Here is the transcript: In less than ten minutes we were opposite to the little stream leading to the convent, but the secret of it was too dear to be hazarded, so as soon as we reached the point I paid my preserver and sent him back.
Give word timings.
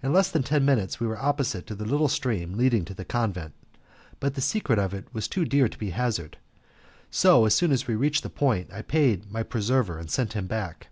In 0.00 0.12
less 0.12 0.30
than 0.30 0.44
ten 0.44 0.64
minutes 0.64 1.00
we 1.00 1.08
were 1.08 1.18
opposite 1.20 1.66
to 1.66 1.74
the 1.74 1.84
little 1.84 2.06
stream 2.06 2.56
leading 2.56 2.84
to 2.84 2.94
the 2.94 3.04
convent, 3.04 3.52
but 4.20 4.34
the 4.36 4.40
secret 4.40 4.78
of 4.78 4.94
it 4.94 5.12
was 5.12 5.26
too 5.26 5.44
dear 5.44 5.68
to 5.68 5.76
be 5.76 5.90
hazarded, 5.90 6.38
so 7.10 7.44
as 7.46 7.52
soon 7.52 7.72
as 7.72 7.88
we 7.88 7.96
reached 7.96 8.22
the 8.22 8.30
point 8.30 8.72
I 8.72 8.82
paid 8.82 9.28
my 9.28 9.42
preserver 9.42 9.98
and 9.98 10.08
sent 10.08 10.34
him 10.34 10.46
back. 10.46 10.86